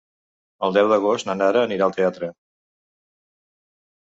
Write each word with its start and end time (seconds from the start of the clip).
El 0.67 0.73
deu 0.77 0.87
d'agost 0.91 1.27
na 1.29 1.35
Nara 1.41 1.61
anirà 1.67 1.85
al 1.89 1.93
teatre. 1.99 2.31